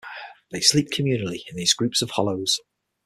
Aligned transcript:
They 0.49 0.61
sleep 0.61 0.87
communally 0.91 1.41
in 1.47 1.55
these 1.55 1.75
groups 1.75 2.01
of 2.01 2.09
hollows. 2.09 2.59